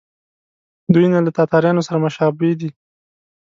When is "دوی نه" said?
0.93-1.19